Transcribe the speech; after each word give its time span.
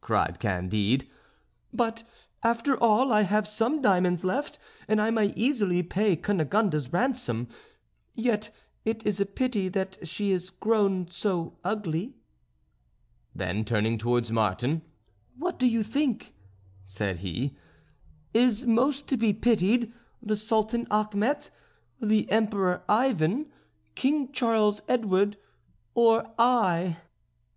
cried 0.00 0.40
Candide. 0.40 1.08
"But 1.72 2.02
after 2.42 2.76
all, 2.82 3.12
I 3.12 3.22
have 3.22 3.46
some 3.46 3.80
diamonds 3.80 4.24
left; 4.24 4.58
and 4.88 5.00
I 5.00 5.10
may 5.12 5.26
easily 5.36 5.80
pay 5.84 6.16
Cunegonde's 6.16 6.92
ransom. 6.92 7.46
Yet 8.12 8.50
it 8.84 9.06
is 9.06 9.20
a 9.20 9.24
pity 9.26 9.68
that 9.68 9.96
she 10.08 10.32
is 10.32 10.50
grown 10.50 11.06
so 11.08 11.56
ugly." 11.62 12.16
Then, 13.32 13.64
turning 13.64 13.96
towards 13.96 14.32
Martin: 14.32 14.82
"Who 15.38 15.52
do 15.52 15.68
you 15.68 15.84
think," 15.84 16.34
said 16.84 17.20
he, 17.20 17.54
"is 18.34 18.66
most 18.66 19.06
to 19.06 19.16
be 19.16 19.32
pitied 19.32 19.92
the 20.20 20.34
Sultan 20.34 20.88
Achmet, 20.90 21.48
the 22.02 22.28
Emperor 22.28 22.82
Ivan, 22.88 23.46
King 23.94 24.32
Charles 24.32 24.82
Edward, 24.88 25.36
or 25.94 26.32
I?" 26.40 26.96